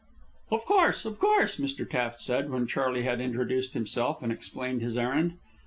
"Of 0.49 0.65
course, 0.65 1.05
of 1.05 1.19
course," 1.19 1.57
Mr. 1.57 1.87
Taft 1.87 2.19
said, 2.19 2.49
when 2.49 2.65
Charley 2.65 3.03
had 3.03 3.21
introduced 3.21 3.75
himself 3.75 4.23
and 4.23 4.31
explained 4.31 4.81
his 4.81 4.97
errand. 4.97 5.37